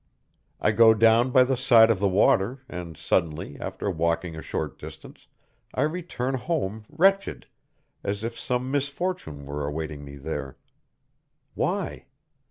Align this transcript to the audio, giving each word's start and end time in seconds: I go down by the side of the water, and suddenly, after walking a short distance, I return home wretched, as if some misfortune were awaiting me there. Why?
I 0.59 0.71
go 0.71 0.95
down 0.95 1.29
by 1.29 1.43
the 1.43 1.55
side 1.55 1.91
of 1.91 1.99
the 1.99 2.07
water, 2.07 2.63
and 2.67 2.97
suddenly, 2.97 3.59
after 3.59 3.87
walking 3.91 4.35
a 4.35 4.41
short 4.41 4.79
distance, 4.79 5.27
I 5.75 5.83
return 5.83 6.33
home 6.33 6.85
wretched, 6.89 7.45
as 8.03 8.23
if 8.23 8.35
some 8.39 8.71
misfortune 8.71 9.45
were 9.45 9.63
awaiting 9.67 10.03
me 10.03 10.15
there. 10.15 10.57
Why? 11.53 12.07